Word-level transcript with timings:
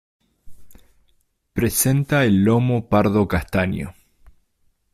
Presenta 1.53 2.25
el 2.25 2.43
lomo 2.43 2.89
pardo 2.89 3.27
castaño. 3.27 3.93